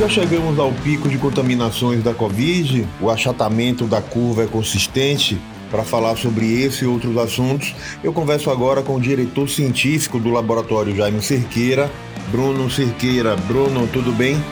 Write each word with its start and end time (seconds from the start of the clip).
Já 0.00 0.08
chegamos 0.08 0.58
ao 0.58 0.72
pico 0.72 1.10
de 1.10 1.18
contaminações 1.18 2.02
da 2.02 2.14
Covid, 2.14 2.88
o 3.02 3.10
achatamento 3.10 3.84
da 3.84 4.00
curva 4.00 4.44
é 4.44 4.46
consistente. 4.46 5.38
Para 5.70 5.84
falar 5.84 6.16
sobre 6.16 6.62
esse 6.62 6.84
e 6.84 6.88
outros 6.88 7.18
assuntos, 7.18 7.74
eu 8.02 8.10
converso 8.10 8.50
agora 8.50 8.80
com 8.80 8.94
o 8.96 9.00
diretor 9.00 9.46
científico 9.46 10.18
do 10.18 10.30
laboratório 10.30 10.96
Jaime 10.96 11.20
Cerqueira, 11.20 11.90
Bruno 12.30 12.70
Cerqueira. 12.70 13.36
Bruno, 13.36 13.86
tudo 13.88 14.10
bem? 14.10 14.42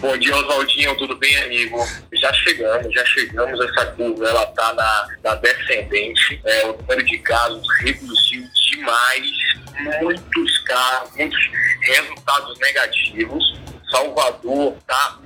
Bom 0.00 0.16
dia, 0.16 0.36
Oswaldinho, 0.36 0.96
tudo 0.96 1.16
bem, 1.16 1.36
amigo? 1.38 1.76
Já 2.12 2.32
chegamos, 2.32 2.94
já 2.94 3.04
chegamos, 3.04 3.60
essa 3.68 3.86
curva, 3.86 4.28
ela 4.28 4.44
está 4.44 4.74
na, 4.74 5.08
na, 5.24 5.34
descendente, 5.34 6.40
é, 6.44 6.66
o 6.66 6.76
número 6.80 7.04
de 7.04 7.18
casos 7.18 7.66
reduziu 7.80 8.44
demais, 8.70 9.28
muitos 10.02 10.58
casos, 10.58 11.16
muitos 11.16 11.50
resultados 11.82 12.56
negativos. 12.60 13.63
Salvador 13.94 14.76
está 14.76 15.18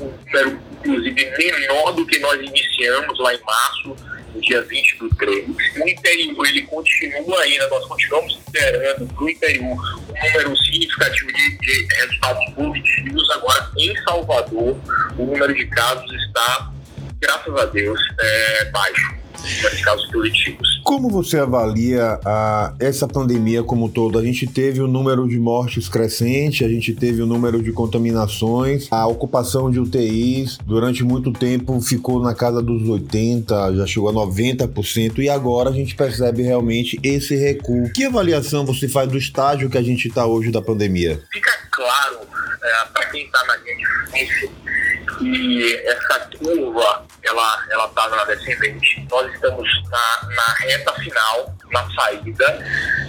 um 0.00 0.06
número, 0.06 0.60
inclusive, 0.80 1.30
menor 1.36 1.92
do 1.92 2.06
que 2.06 2.18
nós 2.20 2.40
iniciamos 2.40 3.18
lá 3.18 3.34
em 3.34 3.40
março, 3.42 3.96
no 4.34 4.40
dia 4.40 4.62
20 4.62 4.98
do 4.98 5.08
3. 5.10 5.48
O 5.48 5.88
interior, 5.88 6.46
ele 6.46 6.62
continua 6.62 7.42
ainda, 7.42 7.68
nós 7.68 7.86
continuamos 7.86 8.38
esperando 8.38 9.06
para 9.14 9.24
o 9.24 9.28
interior 9.28 9.76
um 10.08 10.26
número 10.26 10.56
significativo 10.56 11.32
de, 11.32 11.58
de 11.58 11.94
resultados 11.96 12.54
positivos. 12.54 13.30
Agora, 13.30 13.70
em 13.78 13.96
Salvador, 14.04 14.80
o 15.18 15.24
número 15.24 15.54
de 15.54 15.66
casos 15.66 16.10
está, 16.26 16.72
graças 17.20 17.54
a 17.56 17.66
Deus, 17.66 18.00
é, 18.18 18.64
baixo 18.70 19.23
casos 19.82 20.06
políticos. 20.10 20.68
Como 20.82 21.08
você 21.08 21.38
avalia 21.38 22.18
a, 22.24 22.74
essa 22.78 23.08
pandemia 23.08 23.62
como 23.62 23.86
um 23.86 23.88
todo? 23.88 24.18
A 24.18 24.22
gente 24.22 24.46
teve 24.46 24.80
o 24.80 24.86
número 24.86 25.26
de 25.26 25.38
mortes 25.38 25.88
crescente, 25.88 26.64
a 26.64 26.68
gente 26.68 26.92
teve 26.94 27.22
o 27.22 27.26
número 27.26 27.62
de 27.62 27.72
contaminações, 27.72 28.88
a 28.90 29.06
ocupação 29.06 29.70
de 29.70 29.80
UTIs 29.80 30.58
durante 30.64 31.02
muito 31.02 31.32
tempo 31.32 31.80
ficou 31.80 32.20
na 32.20 32.34
casa 32.34 32.62
dos 32.62 32.82
80%, 32.82 33.76
já 33.76 33.86
chegou 33.86 34.08
a 34.08 34.12
90%, 34.12 35.18
e 35.18 35.28
agora 35.28 35.70
a 35.70 35.72
gente 35.72 35.94
percebe 35.94 36.42
realmente 36.42 36.98
esse 37.02 37.34
recuo. 37.36 37.90
Que 37.92 38.04
avaliação 38.04 38.64
você 38.64 38.88
faz 38.88 39.08
do 39.08 39.18
estágio 39.18 39.70
que 39.70 39.78
a 39.78 39.82
gente 39.82 40.08
está 40.08 40.26
hoje 40.26 40.50
da 40.50 40.60
pandemia? 40.60 41.22
Fica 41.32 41.50
claro 41.70 42.18
é, 42.62 42.84
para 42.92 43.06
quem 43.06 43.24
está 43.24 43.44
na 43.46 43.56
linha 43.56 43.76
de 43.76 43.86
frente 44.10 44.63
que 45.18 45.76
essa 45.86 46.20
curva 46.38 47.06
ela 47.22 47.66
ela 47.70 47.86
está 47.86 48.08
na 48.08 48.24
descendente. 48.24 49.06
Nós 49.10 49.32
estamos 49.32 49.68
na, 49.90 50.28
na 50.34 50.54
reta 50.54 50.92
final, 50.94 51.54
na 51.70 51.90
saída. 51.94 52.66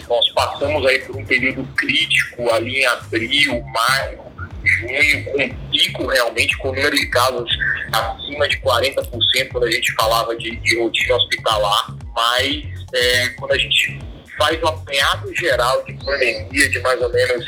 Nós 0.07 0.31
passamos 0.33 0.85
aí 0.85 0.99
por 0.99 1.17
um 1.17 1.25
período 1.25 1.63
crítico 1.75 2.49
ali 2.51 2.81
em 2.81 2.85
abril, 2.85 3.61
maio, 3.63 4.19
junho, 4.63 5.25
com 5.25 5.69
pico 5.71 6.07
realmente, 6.07 6.57
com 6.57 6.69
o 6.69 6.75
número 6.75 6.95
de 6.95 7.07
casos 7.07 7.49
acima 7.91 8.47
de 8.47 8.57
40% 8.57 9.51
quando 9.51 9.65
a 9.65 9.71
gente 9.71 9.93
falava 9.93 10.35
de, 10.35 10.55
de 10.57 10.79
rotina 10.79 11.15
hospitalar, 11.15 11.95
mas 12.13 12.63
é, 12.93 13.29
quando 13.29 13.53
a 13.53 13.57
gente 13.57 13.99
faz 14.37 14.61
um 14.61 14.67
apanhado 14.67 15.33
geral 15.35 15.83
de 15.85 15.93
pandemia 15.93 16.69
de 16.69 16.79
mais 16.79 17.01
ou 17.01 17.11
menos 17.11 17.45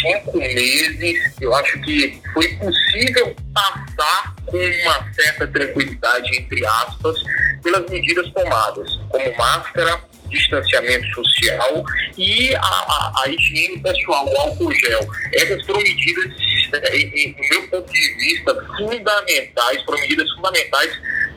cinco 0.00 0.38
meses, 0.38 1.34
eu 1.40 1.54
acho 1.54 1.80
que 1.80 2.20
foi 2.32 2.48
possível 2.56 3.34
passar 3.54 4.34
com 4.46 4.56
uma 4.56 5.12
certa 5.12 5.46
tranquilidade, 5.46 6.36
entre 6.36 6.66
aspas, 6.66 7.22
pelas 7.62 7.88
medidas 7.88 8.30
tomadas, 8.32 8.94
como 9.08 9.36
máscara, 9.36 10.00
distanciamento 10.28 11.06
social 11.14 11.84
e 12.16 12.54
a, 12.54 12.60
a, 12.60 13.12
a 13.22 13.28
higiene 13.28 13.78
pessoal, 13.80 14.26
o 14.26 14.40
álcool 14.40 14.72
gel. 14.72 15.06
Essas 15.34 15.64
foram 15.66 15.80
medidas, 15.80 16.32
é, 16.72 16.90
do 16.90 17.48
meu 17.48 17.68
ponto 17.68 17.92
de 17.92 18.14
vista, 18.14 18.54
fundamentais, 18.78 19.82
foram 19.84 20.00
medidas 20.00 20.30
fundamentais 20.32 20.92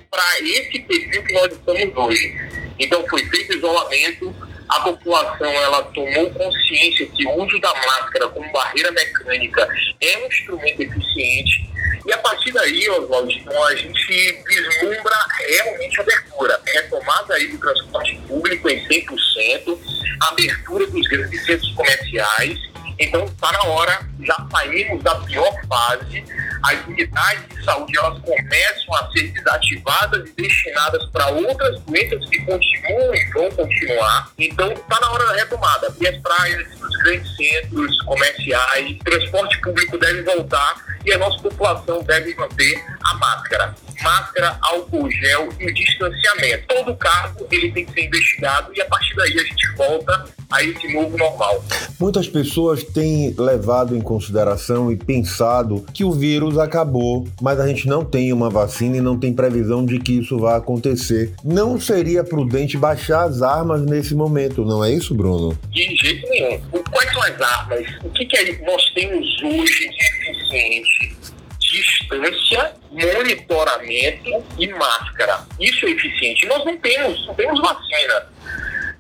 para 0.10 0.40
esse 0.42 0.80
perfil 0.80 1.24
que 1.24 1.34
nós 1.34 1.52
estamos 1.52 1.96
hoje. 1.96 2.36
Então 2.80 3.06
foi 3.08 3.24
feito 3.26 3.58
isolamento, 3.58 4.34
a 4.70 4.80
população 4.82 5.48
ela 5.48 5.84
tomou 5.84 6.30
consciência 6.32 7.06
que 7.08 7.26
o 7.28 7.44
uso 7.44 7.60
da 7.60 7.74
máscara 7.74 8.28
como 8.30 8.52
barreira 8.52 8.92
mecânica 8.92 9.68
é 10.02 10.18
um 10.20 10.28
instrumento 10.28 10.82
eficiente 10.82 11.76
e 12.06 12.14
a 12.14 12.18
partir 12.20 12.52
daí, 12.52 12.88
Oswaldo, 12.90 13.32
então, 13.32 13.64
a 13.64 13.76
gente 13.76 14.44
vislumbra 14.48 15.16
realmente 15.40 16.00
abertura. 16.00 16.62
Retomada 16.64 17.34
aí 17.34 17.48
do 17.48 17.58
transporte 17.58 18.16
público 18.28 18.70
em 18.70 18.88
100%, 18.88 19.80
abertura 20.22 20.86
dos 20.86 21.08
grandes 21.08 21.44
centros 21.46 21.72
comerciais. 21.74 22.60
Então, 23.00 23.26
está 23.26 23.52
na 23.52 23.64
hora, 23.66 24.08
já 24.22 24.48
saímos 24.52 25.04
da 25.04 25.16
pior 25.16 25.54
fase, 25.68 26.24
as 26.66 26.86
unidades 26.88 27.48
de 27.50 27.64
saúde 27.64 27.98
elas 27.98 28.20
começam 28.20 28.96
a 28.96 29.12
ser 29.12 29.32
desativadas 29.32 30.30
e 30.30 30.42
destinadas 30.42 31.06
para 31.12 31.28
outras 31.28 31.80
doenças 31.82 32.30
que 32.30 32.40
continuam 32.46 33.16
e 33.16 33.26
vão 33.32 33.52
continuar. 33.52 34.30
Então, 34.38 34.72
está 34.72 35.00
na 35.00 35.12
hora 35.12 35.26
da 35.28 35.34
retomada. 35.34 35.94
E 36.00 36.08
as 36.08 36.18
praias, 36.22 36.68
os 36.82 36.98
grandes 36.98 37.36
centros 37.36 38.02
comerciais, 38.04 38.98
transporte 39.04 39.62
público 39.62 39.98
deve 39.98 40.24
voltar 40.24 40.76
e 41.06 41.14
a 41.14 41.18
nossa 41.18 41.42
população 41.42 42.04
deve 42.04 42.34
manter 42.36 42.84
a 43.04 43.14
máscara. 43.16 43.76
Máscara, 44.06 44.56
álcool 44.62 45.10
gel 45.10 45.50
e 45.60 45.66
o 45.66 45.74
distanciamento. 45.74 46.68
Todo 46.68 46.96
caso 46.96 47.48
ele 47.52 47.72
tem 47.72 47.86
que 47.86 47.92
ser 47.92 48.06
investigado 48.06 48.72
e 48.76 48.80
a 48.80 48.86
partir 48.86 49.16
daí 49.16 49.34
a 49.34 49.44
gente 49.44 49.76
volta 49.76 50.26
a 50.52 50.64
esse 50.64 50.94
novo 50.94 51.18
normal. 51.18 51.66
Muitas 52.00 52.28
pessoas 52.28 52.84
têm 52.84 53.34
levado 53.36 53.98
em 53.98 54.02
consideração 54.02 54.92
e 54.92 54.96
pensado 54.96 55.84
que 55.92 56.04
o 56.04 56.12
vírus 56.12 56.60
acabou, 56.60 57.28
mas 57.42 57.60
a 57.60 57.68
gente 57.68 57.88
não 57.88 58.06
tem 58.06 58.32
uma 58.32 58.50
vacina 58.50 58.98
e 58.98 59.02
não 59.02 59.18
tem 59.18 59.34
previsão 59.34 59.84
de 59.84 59.98
que 59.98 60.20
isso 60.20 60.38
vá 60.38 60.58
acontecer. 60.58 61.34
Não 61.44 61.80
seria 61.80 62.24
prudente 62.24 62.78
baixar 62.78 63.24
as 63.24 63.42
armas 63.42 63.82
nesse 63.82 64.14
momento, 64.14 64.64
não 64.64 64.84
é 64.84 64.92
isso, 64.92 65.16
Bruno? 65.16 65.58
De 65.72 65.96
jeito 65.96 66.30
nenhum. 66.30 66.62
Quais 66.92 67.12
são 67.12 67.24
as 67.24 67.42
armas? 67.42 67.86
O 68.04 68.10
que, 68.12 68.26
que 68.26 68.62
nós 68.64 68.84
temos 68.94 69.26
hoje 69.44 69.90
de 69.90 70.30
eficiente? 70.30 71.15
Distância, 72.06 72.74
monitoramento 72.92 74.44
e 74.58 74.68
máscara. 74.68 75.46
Isso 75.60 75.86
é 75.86 75.90
eficiente. 75.90 76.46
Nós 76.48 76.64
não 76.66 76.78
temos, 76.78 77.26
não 77.28 77.34
temos 77.34 77.60
vacina. 77.60 78.28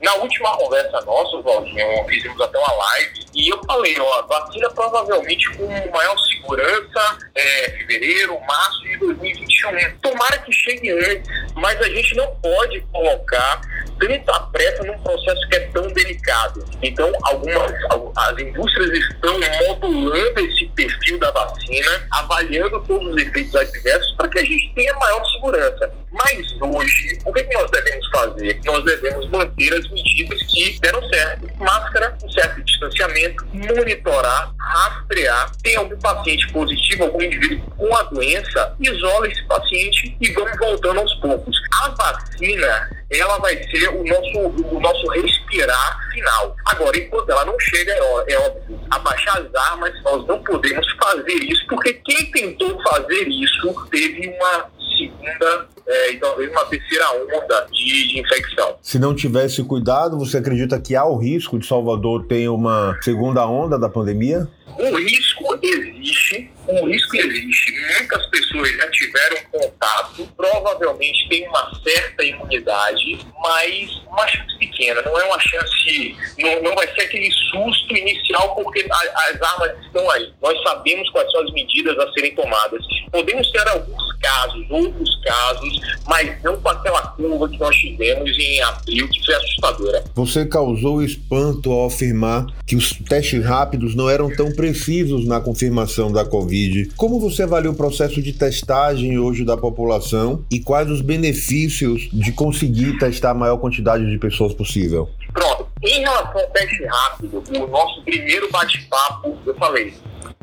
Na 0.01 0.13
última 0.15 0.55
conversa 0.57 1.01
nossa, 1.01 1.41
Valdinho, 1.41 2.05
fizemos 2.07 2.39
até 2.39 2.57
uma 2.59 2.73
live 2.73 3.25
e 3.33 3.49
eu 3.49 3.59
falei, 3.65 3.95
ó, 3.99 4.21
vacina 4.23 4.69
provavelmente 4.69 5.49
com 5.57 5.65
maior 5.91 6.17
segurança 6.19 7.17
é, 7.33 7.71
fevereiro, 7.71 8.39
março 8.41 8.81
de 8.83 8.97
2021. 8.97 9.97
Tomara 10.01 10.37
que 10.39 10.51
chegue 10.51 10.91
antes, 10.91 11.27
mas 11.55 11.79
a 11.81 11.89
gente 11.89 12.15
não 12.15 12.27
pode 12.35 12.81
colocar 12.91 13.61
tanta 13.99 14.39
pressa 14.51 14.83
num 14.83 14.99
processo 14.99 15.47
que 15.49 15.55
é 15.55 15.59
tão 15.67 15.87
delicado. 15.87 16.65
Então, 16.83 17.11
algumas 17.23 17.71
as 18.17 18.37
indústrias 18.37 18.91
estão 18.91 19.39
modulando 19.39 20.39
esse 20.41 20.67
perfil 21.05 21.19
da 21.19 21.31
vacina, 21.31 22.07
avaliando 22.11 22.81
todos 22.81 23.13
os 23.13 23.21
efeitos 23.21 23.55
adversos 23.55 24.11
para 24.15 24.27
que 24.29 24.39
a 24.39 24.43
gente 24.43 24.73
tenha 24.73 24.93
maior 24.95 25.23
segurança. 25.31 25.91
Mas 26.11 26.47
hoje, 26.61 27.19
o 27.25 27.31
que, 27.31 27.43
que 27.43 27.53
nós 27.53 27.69
devemos 27.69 28.07
fazer? 28.07 28.59
Nós 28.65 28.83
devemos 28.83 29.29
manter 29.29 29.73
as 29.73 29.89
medidas 29.91 30.41
que 30.43 30.79
deram 30.79 31.07
certo. 31.09 31.47
Máscara, 31.59 32.17
um 32.23 32.29
certo 32.31 32.63
distanciamento, 32.63 33.45
monitorar, 33.53 34.53
rastrear. 34.57 35.51
Tem 35.61 35.75
algum 35.75 35.97
paciente 35.99 36.51
positivo, 36.51 37.03
algum 37.03 37.21
indivíduo 37.21 37.69
com 37.77 37.95
a 37.95 38.03
doença, 38.03 38.75
isola 38.79 39.27
esse 39.27 39.43
paciente 39.45 40.17
e 40.19 40.31
vamos 40.31 40.57
voltando 40.57 41.01
aos 41.01 41.13
poucos. 41.15 41.55
A 41.83 41.89
vacina, 41.89 42.89
ela 43.11 43.37
vai 43.37 43.55
ser 43.69 43.89
o 43.89 44.03
nosso, 44.03 44.65
o 44.75 44.79
nosso 44.79 45.07
respirar 45.09 46.09
final. 46.11 46.55
Agora, 46.65 46.97
enquanto 46.97 47.29
ela 47.29 47.45
não 47.45 47.59
chega, 47.59 47.91
é, 47.91 48.33
é 48.33 48.39
óbvio, 48.39 48.79
abaixar 48.89 49.37
as 49.37 49.55
armas, 49.71 49.93
nós 50.03 50.25
não 50.27 50.41
podemos 50.43 50.85
fazer 50.93 51.35
isso, 51.43 51.65
porque 51.67 51.93
quem 51.93 52.31
tentou 52.31 52.81
fazer 52.83 53.27
isso 53.27 53.87
teve 53.91 54.27
uma 54.29 54.69
segunda 54.97 55.67
é, 55.87 56.11
e 56.13 56.17
talvez 56.17 56.49
uma 56.49 56.65
terceira 56.65 57.05
onda 57.11 57.67
de, 57.71 58.07
de, 58.07 58.19
infecção. 58.19 58.75
Se 58.81 58.97
não 58.97 59.13
tivesse 59.13 59.63
cuidado, 59.63 60.17
você 60.17 60.37
acredita 60.37 60.79
que 60.79 60.95
há 60.95 61.05
o 61.05 61.17
risco 61.17 61.59
de 61.59 61.67
Salvador 61.67 62.25
ter 62.25 62.49
uma 62.49 62.97
segunda 63.01 63.45
onda 63.45 63.77
da 63.77 63.89
pandemia? 63.89 64.47
O 64.77 64.97
risco 64.97 65.57
existe, 65.61 66.51
o 66.67 66.87
risco 66.87 67.04
existe. 67.17 67.71
Muitas 67.97 68.25
pessoas 68.27 68.71
já 68.71 68.91
tiveram 68.91 69.37
contato, 69.51 70.27
provavelmente 70.35 71.29
tem 71.29 71.47
uma 71.47 71.71
certa 71.83 72.23
imunidade, 72.23 73.19
mas 73.41 74.01
uma 74.07 74.27
chance 74.27 74.57
pequena, 74.57 75.01
não 75.01 75.19
é 75.19 75.25
uma 75.25 75.39
chance, 75.39 76.15
não, 76.39 76.63
não 76.63 76.75
vai 76.75 76.87
ser 76.93 77.01
aquele 77.01 77.31
susto 77.31 77.95
inicial 77.95 78.55
porque 78.55 78.85
a, 78.89 79.29
as 79.29 79.41
armas 79.41 79.71
estão 79.85 80.09
aí. 80.11 80.31
Nós 80.41 80.61
sabemos 80.63 81.09
quais 81.09 81.29
são 81.31 81.41
as 81.41 81.51
medidas 81.51 81.97
a 81.99 82.11
serem 82.13 82.33
tomadas. 82.35 82.81
Podemos 83.11 83.49
ter 83.51 83.67
alguns 83.67 84.13
casos, 84.21 84.65
outros 84.69 85.21
casos, 85.23 85.79
mas 86.07 86.41
não 86.43 86.59
com 86.59 86.69
aquela 86.69 87.01
curva 87.09 87.49
que 87.49 87.57
nós 87.57 87.75
tivemos 87.75 88.37
em 88.37 88.61
abril, 88.61 89.07
que 89.09 89.25
foi 89.25 89.35
assustadora. 89.35 90.03
Você 90.15 90.45
causou 90.45 91.03
espanto 91.03 91.71
ao 91.71 91.87
afirmar 91.87 92.47
que 92.65 92.75
os 92.75 92.93
testes 92.93 93.43
rápidos 93.43 93.95
não 93.95 94.09
eram 94.09 94.33
tão 94.35 94.51
precisos 94.51 95.25
na 95.25 95.39
confirmação 95.39 96.11
da 96.11 96.25
Covid. 96.25 96.89
Como 97.05 97.19
você 97.19 97.43
avalia 97.43 97.69
o 97.69 97.75
processo 97.75 98.19
de 98.19 98.33
testagem 98.33 99.19
hoje 99.19 99.45
da 99.45 99.55
população 99.55 100.43
e 100.51 100.59
quais 100.59 100.89
os 100.89 101.01
benefícios 101.01 102.09
de 102.11 102.31
conseguir 102.31 102.97
testar 102.97 103.29
a 103.29 103.33
maior 103.35 103.57
quantidade 103.57 104.09
de 104.09 104.17
pessoas 104.17 104.55
possível? 104.55 105.07
Pronto. 105.31 105.67
Em 105.83 105.99
relação 105.99 106.41
ao 106.41 106.49
teste 106.49 106.83
rápido, 106.83 107.43
o 107.59 107.67
nosso 107.67 108.01
primeiro 108.01 108.49
bate-papo, 108.49 109.37
eu 109.45 109.53
falei, 109.53 109.93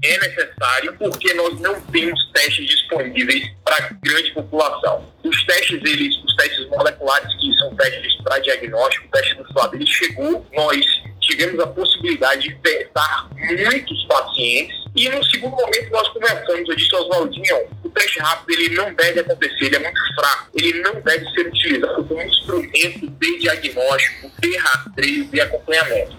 é 0.04 0.18
necessário 0.20 0.94
porque 1.00 1.34
nós 1.34 1.60
não 1.60 1.80
temos 1.80 2.30
testes 2.32 2.64
disponíveis 2.64 3.42
para 3.64 3.98
grande 4.00 4.30
população. 4.30 5.02
Os 5.24 5.44
testes, 5.44 5.80
eles, 5.84 6.14
os 6.24 6.36
testes 6.36 6.68
moleculares, 6.68 7.28
que 7.40 7.52
são 7.54 7.74
testes 7.74 8.22
para 8.22 8.38
diagnóstico, 8.38 9.08
o 9.08 9.10
teste 9.10 9.34
do 9.34 9.48
SWAB, 9.48 9.74
ele 9.74 9.86
chegou, 9.88 10.46
nós 10.54 10.86
tivemos 11.32 11.58
a 11.60 11.66
possibilidade 11.66 12.48
de 12.48 12.54
testar 12.56 13.28
muitos 13.34 14.04
pacientes 14.04 14.82
e 14.94 15.08
no 15.08 15.24
segundo 15.24 15.56
momento 15.56 15.90
nós 15.90 16.08
conversamos, 16.08 16.68
eu 16.68 16.76
disse 16.76 16.94
ao 16.94 17.02
Oswaldinho, 17.02 17.56
o 17.82 17.88
teste 17.88 18.18
rápido 18.18 18.60
ele 18.60 18.74
não 18.74 18.92
deve 18.92 19.20
acontecer, 19.20 19.64
ele 19.64 19.76
é 19.76 19.78
muito 19.78 20.14
fraco, 20.14 20.50
ele 20.54 20.82
não 20.82 21.00
deve 21.00 21.24
ser 21.30 21.46
utilizado 21.46 22.04
como 22.04 22.20
instrumento 22.20 23.08
de 23.08 23.38
diagnóstico, 23.38 24.30
de 24.38 24.56
rastreio 24.58 25.28
e 25.32 25.40
acompanhamento. 25.40 26.14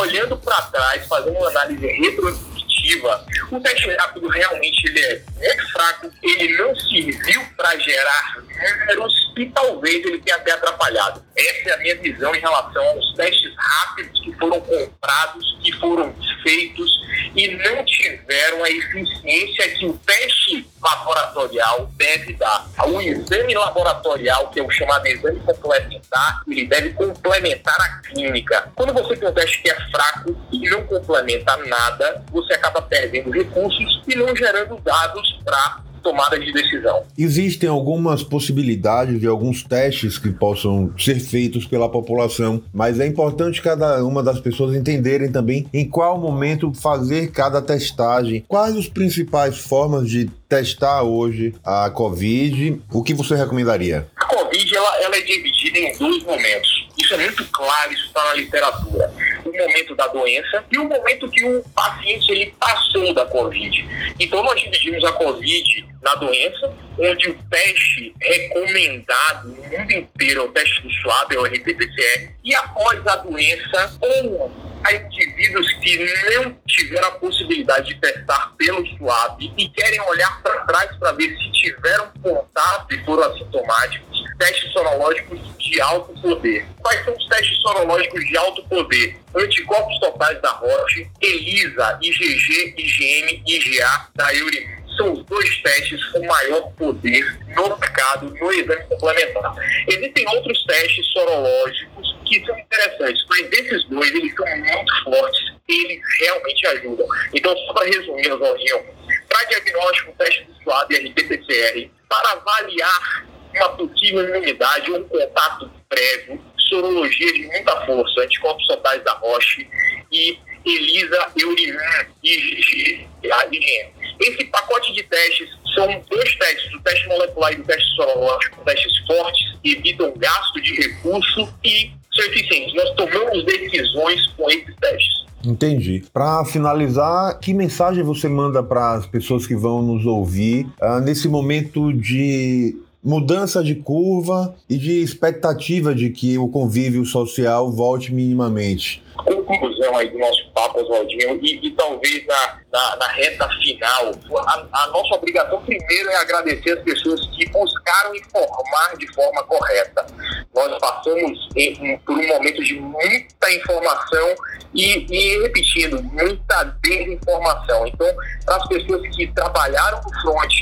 Olhando 0.00 0.36
para 0.38 0.62
trás, 0.62 1.06
fazendo 1.06 1.36
uma 1.36 1.48
análise 1.48 1.86
retrospectiva, 1.86 3.26
o 3.52 3.60
teste 3.60 3.90
rápido 3.94 4.26
realmente 4.26 4.88
ele 4.88 5.00
é 5.00 5.22
muito 5.38 5.72
fraco, 5.72 6.10
ele 6.22 6.58
não 6.58 6.74
serviu 6.74 7.42
para 7.56 7.78
gerar 7.78 8.42
números 8.56 9.32
e 9.36 9.46
talvez 9.46 10.04
ele 10.04 10.18
tenha 10.20 10.36
até 10.36 10.52
atrapalhado. 10.52 11.22
Essa 11.36 11.70
é 11.70 11.74
a 11.74 11.78
minha 11.78 11.96
visão 11.96 12.34
em 12.34 12.40
relação 12.40 12.84
aos 12.84 13.14
testes 13.14 13.52
rápidos 13.56 14.20
que 14.20 14.32
foram 14.34 14.60
comprados, 14.60 15.58
que 15.62 15.72
foram 15.72 16.14
feitos 16.42 17.06
e 17.34 17.48
não 17.56 17.84
tiveram 17.84 18.64
a 18.64 18.70
eficiência 18.70 19.68
que 19.70 19.86
o 19.86 19.92
teste 19.98 20.66
laboratorial 20.80 21.90
deve 21.96 22.32
dar. 22.34 22.66
O 22.86 23.00
exame 23.00 23.54
laboratorial, 23.54 24.50
que 24.50 24.60
é 24.60 24.62
o 24.62 24.70
chamado 24.70 25.06
exame 25.06 25.40
complementar, 25.40 26.42
ele 26.48 26.66
deve 26.66 26.90
complementar 26.90 27.78
a 27.80 27.98
clínica. 28.00 28.70
Quando 28.74 28.92
você 28.92 29.16
tem 29.16 29.28
um 29.28 29.32
teste 29.32 29.62
que 29.62 29.70
é 29.70 29.74
fraco 29.90 30.36
e 30.52 30.70
não 30.70 30.86
complementa 30.86 31.56
nada, 31.58 32.24
você 32.30 32.54
acaba 32.54 32.80
perdendo 32.82 33.30
recursos 33.30 34.02
e 34.06 34.14
não 34.14 34.34
gerando 34.34 34.76
dados 34.80 35.38
para 35.44 35.85
tomada 36.06 36.38
de 36.38 36.52
decisão. 36.52 37.02
Existem 37.18 37.68
algumas 37.68 38.22
possibilidades 38.22 39.18
de 39.18 39.26
alguns 39.26 39.64
testes 39.64 40.18
que 40.18 40.30
possam 40.30 40.92
ser 40.96 41.18
feitos 41.18 41.66
pela 41.66 41.88
população, 41.88 42.62
mas 42.72 43.00
é 43.00 43.06
importante 43.06 43.60
cada 43.60 44.04
uma 44.04 44.22
das 44.22 44.38
pessoas 44.38 44.76
entenderem 44.76 45.32
também 45.32 45.66
em 45.74 45.88
qual 45.88 46.16
momento 46.16 46.72
fazer 46.72 47.32
cada 47.32 47.60
testagem, 47.60 48.44
quais 48.46 48.76
as 48.76 48.88
principais 48.88 49.58
formas 49.58 50.08
de 50.08 50.30
testar 50.48 51.02
hoje 51.02 51.52
a 51.64 51.90
Covid, 51.90 52.80
o 52.92 53.02
que 53.02 53.12
você 53.12 53.34
recomendaria? 53.34 54.06
A 54.16 54.26
Covid 54.26 54.76
ela, 54.76 55.02
ela 55.02 55.16
é 55.16 55.20
dividida 55.22 55.78
em 55.78 55.98
dois 55.98 56.22
momentos. 56.22 56.86
Isso 56.96 57.14
é 57.14 57.18
muito 57.18 57.44
claro, 57.46 57.92
isso 57.92 58.06
está 58.06 58.24
na 58.26 58.34
literatura 58.34 59.12
o 59.46 59.56
momento 59.56 59.94
da 59.94 60.06
doença 60.08 60.64
e 60.70 60.78
o 60.78 60.84
momento 60.84 61.28
que 61.30 61.44
o 61.44 61.62
paciente 61.74 62.30
ele 62.30 62.54
passou 62.58 63.14
da 63.14 63.24
Covid. 63.26 63.88
Então, 64.18 64.42
nós 64.42 64.60
dividimos 64.60 65.04
a 65.04 65.12
Covid 65.12 65.86
na 66.06 66.14
doença, 66.14 66.72
onde 66.96 67.30
o 67.30 67.34
teste 67.50 68.14
recomendado 68.20 69.48
no 69.48 69.56
mundo 69.56 69.92
inteiro 69.92 70.40
é 70.40 70.44
o 70.44 70.48
teste 70.52 70.80
do 70.82 70.90
SWAB, 70.90 71.34
é 71.34 71.38
o 71.40 71.44
RT-PCR, 71.44 72.30
e 72.44 72.54
após 72.54 73.04
a 73.08 73.16
doença, 73.16 73.98
ou 74.00 74.52
a 74.84 74.92
indivíduos 74.92 75.72
que 75.72 75.98
não 76.36 76.56
tiveram 76.64 77.08
a 77.08 77.12
possibilidade 77.12 77.92
de 77.92 78.00
testar 78.00 78.54
pelo 78.56 78.86
SWAB 78.96 79.52
e 79.58 79.68
querem 79.70 80.00
olhar 80.02 80.40
para 80.42 80.60
trás 80.60 80.96
para 80.96 81.10
ver 81.10 81.36
se 81.36 81.50
tiveram 81.50 82.08
contato 82.22 82.94
e 82.94 83.04
foram 83.04 83.24
assintomáticos, 83.24 84.24
testes 84.38 84.72
sorológicos 84.72 85.40
de 85.58 85.80
alto 85.80 86.12
poder. 86.20 86.64
Quais 86.80 87.04
são 87.04 87.16
os 87.16 87.26
testes 87.26 87.58
sorológicos 87.62 88.24
de 88.24 88.36
alto 88.36 88.62
poder? 88.68 89.18
Anticorpos 89.34 89.98
totais 89.98 90.40
da 90.40 90.50
Roche, 90.50 91.10
ELISA, 91.20 91.98
IgG, 92.00 92.74
IgM, 92.78 93.42
IgA 93.44 94.08
da 94.14 94.32
Eurimum 94.32 94.75
são 94.96 95.12
os 95.12 95.24
dois 95.24 95.62
testes 95.62 96.04
com 96.06 96.24
maior 96.26 96.72
poder 96.72 97.38
no 97.54 97.68
mercado 97.78 98.30
no 98.30 98.52
exame 98.52 98.84
complementar. 98.84 99.54
Existem 99.88 100.28
outros 100.28 100.64
testes 100.64 101.06
sorológicos 101.12 102.16
que 102.24 102.44
são 102.44 102.58
interessantes, 102.58 103.24
mas 103.28 103.52
esses 103.52 103.84
dois 103.88 104.10
eles 104.10 104.34
são 104.34 104.46
muito 104.46 105.04
fortes, 105.04 105.52
eles 105.68 106.00
realmente 106.20 106.66
ajudam. 106.68 107.06
Então, 107.34 107.56
só 107.56 107.72
para 107.74 107.86
resumir, 107.86 108.32
Oswaldinho, 108.32 108.84
para 109.28 109.44
diagnóstico, 109.44 110.12
teste 110.18 110.44
do 110.44 110.54
SWAB 110.62 110.92
e 110.92 111.08
RT-PCR, 111.08 111.90
para 112.08 112.32
avaliar 112.32 113.26
uma 113.54 113.68
possível 113.70 114.28
imunidade 114.28 114.90
ou 114.90 114.98
um 114.98 115.04
contato 115.04 115.70
prévio, 115.88 116.40
sorologia 116.68 117.32
de 117.32 117.46
muita 117.46 117.86
força, 117.86 118.20
anticorpos 118.20 118.66
totais 118.66 119.02
da 119.04 119.12
Roche 119.12 119.68
e 120.12 120.38
ELISA, 120.66 121.32
IgG 121.36 123.08
e 123.22 123.32
ADN. 123.32 123.95
Esse 124.20 124.44
pacote 124.46 124.92
de 124.94 125.02
testes 125.02 125.48
são 125.74 125.86
dois 126.10 126.34
testes, 126.36 126.72
o 126.74 126.80
teste 126.80 127.06
molecular 127.08 127.52
e 127.52 127.60
o 127.60 127.64
teste 127.64 127.88
sorológico, 127.94 128.64
testes 128.64 128.98
fortes, 129.06 129.58
que 129.62 129.72
evitam 129.72 130.12
gasto 130.16 130.60
de 130.62 130.74
recurso 130.74 131.48
e 131.64 131.90
são 132.14 132.24
eficientes. 132.24 132.74
Nós 132.74 132.90
tomamos 132.94 133.44
decisões 133.44 134.26
com 134.36 134.50
esses 134.50 134.74
testes. 134.76 135.26
Entendi. 135.44 136.02
Para 136.12 136.44
finalizar, 136.44 137.38
que 137.38 137.54
mensagem 137.54 138.02
você 138.02 138.28
manda 138.28 138.62
para 138.62 138.94
as 138.94 139.06
pessoas 139.06 139.46
que 139.46 139.54
vão 139.54 139.82
nos 139.82 140.04
ouvir 140.04 140.66
uh, 140.80 141.00
nesse 141.00 141.28
momento 141.28 141.92
de 141.92 142.76
mudança 143.04 143.62
de 143.62 143.76
curva 143.76 144.56
e 144.68 144.76
de 144.76 145.00
expectativa 145.00 145.94
de 145.94 146.10
que 146.10 146.36
o 146.36 146.48
convívio 146.48 147.04
social 147.04 147.70
volte 147.70 148.12
minimamente? 148.12 149.00
Conclusão 149.34 149.96
aí 149.96 150.08
do 150.08 150.18
nosso 150.18 150.50
papo, 150.52 150.80
Oswaldinho, 150.80 151.38
e, 151.42 151.66
e 151.66 151.70
talvez 151.72 152.26
na, 152.26 152.60
na, 152.72 152.96
na, 152.96 153.08
reta 153.08 153.48
final, 153.62 154.12
a, 154.46 154.66
a, 154.72 154.86
nossa 154.88 155.14
obrigação 155.14 155.60
primeiro 155.62 156.10
é 156.10 156.16
agradecer 156.16 156.78
as 156.78 156.84
pessoas 156.84 157.20
que 157.34 157.48
buscaram 157.50 158.14
informar 158.14 158.96
de 158.96 159.12
forma 159.12 159.42
correta. 159.44 160.06
Nós 160.54 160.78
passamos 160.78 161.48
em, 161.56 161.98
por 161.98 162.16
um 162.16 162.26
momento 162.26 162.62
de 162.62 162.80
muita 162.80 163.52
informação 163.52 164.34
e, 164.74 165.06
e 165.10 165.42
repetindo, 165.42 166.02
muita 166.02 166.64
desinformação. 166.82 167.86
Então, 167.86 168.06
para 168.44 168.56
as 168.56 168.68
pessoas 168.68 169.16
que 169.16 169.26
trabalharam 169.32 170.00
no 170.02 170.20
front 170.22 170.52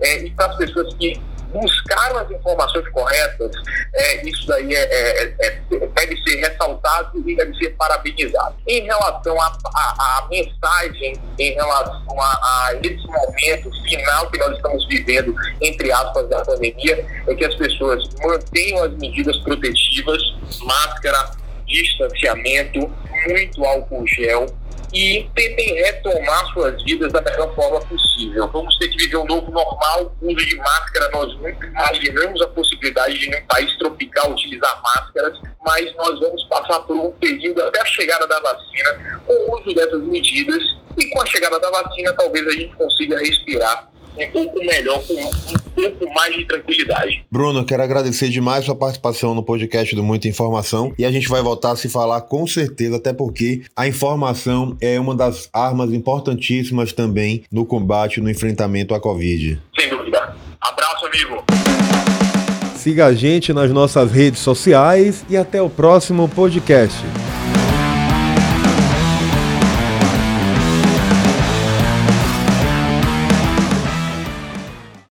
é, 0.00 0.24
e 0.24 0.30
para 0.30 0.46
as 0.46 0.56
pessoas 0.56 0.94
que 0.94 1.20
buscaram 1.52 2.18
as 2.18 2.30
informações 2.30 2.88
corretas, 2.90 3.50
é, 3.94 4.28
isso 4.28 4.46
daí 4.46 4.74
é, 4.74 4.80
é, 4.80 5.34
é, 5.40 5.60
deve 5.70 6.16
ser 6.22 6.36
ressaltado 6.36 7.22
e 7.28 7.36
deve 7.36 7.54
ser 7.56 7.70
parabenizado. 7.70 8.54
Em 8.66 8.84
relação 8.84 9.40
à 9.40 10.26
mensagem, 10.30 11.14
em 11.38 11.52
relação 11.54 12.20
a, 12.20 12.26
a, 12.26 12.74
esse 12.82 13.06
momento 13.06 13.70
final 13.88 14.30
que 14.30 14.38
nós 14.38 14.56
estamos 14.56 14.86
vivendo, 14.88 15.34
entre 15.60 15.90
aspas, 15.92 16.28
da 16.28 16.44
pandemia, 16.44 17.06
é 17.26 17.34
que 17.34 17.44
as 17.44 17.54
pessoas 17.54 18.02
mantenham 18.22 18.84
as 18.84 18.92
medidas 18.94 19.36
protetivas, 19.38 20.22
máscara, 20.62 21.30
distanciamento, 21.66 22.80
muito 23.28 23.64
álcool 23.64 24.06
gel, 24.06 24.46
e 24.92 25.28
tentem 25.34 25.74
retomar 25.74 26.46
suas 26.52 26.82
vidas 26.82 27.12
da 27.12 27.20
melhor 27.20 27.54
forma 27.54 27.80
possível. 27.80 28.48
Vamos 28.48 28.76
ter 28.78 28.88
que 28.88 28.96
viver 28.96 29.16
um 29.16 29.26
novo 29.26 29.50
normal, 29.50 30.14
uso 30.22 30.46
de 30.46 30.56
máscara. 30.56 31.10
Nós 31.10 31.34
nunca 31.36 31.66
imaginamos 31.66 32.40
a 32.42 32.48
possibilidade 32.48 33.18
de, 33.18 33.28
um 33.28 33.46
país 33.46 33.76
tropical, 33.78 34.30
utilizar 34.30 34.82
máscaras, 34.82 35.38
mas 35.64 35.94
nós 35.96 36.20
vamos 36.20 36.44
passar 36.44 36.80
por 36.80 36.96
um 36.96 37.12
período 37.12 37.62
até 37.62 37.80
a 37.80 37.86
chegada 37.86 38.26
da 38.26 38.40
vacina 38.40 39.20
com 39.26 39.32
o 39.32 39.60
uso 39.60 39.74
dessas 39.74 40.02
medidas. 40.02 40.62
E 40.96 41.06
com 41.10 41.22
a 41.22 41.26
chegada 41.26 41.60
da 41.60 41.70
vacina, 41.70 42.12
talvez 42.14 42.44
a 42.44 42.50
gente 42.50 42.74
consiga 42.74 43.18
respirar 43.18 43.88
um 44.26 44.30
pouco 44.30 44.58
melhor, 44.58 45.02
com 45.06 45.14
um 45.14 45.58
pouco 45.74 46.14
mais 46.14 46.34
de 46.34 46.44
tranquilidade. 46.44 47.24
Bruno, 47.30 47.64
quero 47.64 47.82
agradecer 47.82 48.28
demais 48.28 48.64
sua 48.64 48.74
participação 48.74 49.34
no 49.34 49.42
podcast 49.42 49.94
do 49.94 50.02
Muita 50.02 50.28
Informação 50.28 50.92
e 50.98 51.04
a 51.04 51.10
gente 51.10 51.28
vai 51.28 51.42
voltar 51.42 51.72
a 51.72 51.76
se 51.76 51.88
falar 51.88 52.20
com 52.22 52.46
certeza, 52.46 52.96
até 52.96 53.12
porque 53.12 53.62
a 53.76 53.86
informação 53.86 54.76
é 54.80 54.98
uma 54.98 55.14
das 55.14 55.48
armas 55.52 55.92
importantíssimas 55.92 56.92
também 56.92 57.44
no 57.50 57.64
combate, 57.64 58.20
no 58.20 58.30
enfrentamento 58.30 58.94
à 58.94 59.00
Covid. 59.00 59.60
Sem 59.78 59.88
dúvida. 59.88 60.34
Abraço, 60.60 61.06
amigo. 61.06 61.44
Siga 62.76 63.06
a 63.06 63.14
gente 63.14 63.52
nas 63.52 63.70
nossas 63.70 64.10
redes 64.10 64.40
sociais 64.40 65.24
e 65.28 65.36
até 65.36 65.60
o 65.60 65.68
próximo 65.68 66.28
podcast. 66.28 66.96